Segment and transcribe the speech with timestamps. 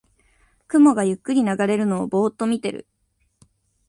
[0.67, 2.87] 雲がゆっくり流れるのをぼーっと見てる